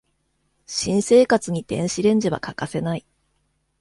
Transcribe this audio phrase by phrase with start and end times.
[0.65, 3.05] 新生活に電子レンジは欠かせない